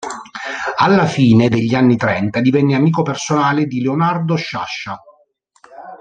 [0.77, 4.99] Alla fine degli anni trenta divenne amico personale di Leonardo Sciascia.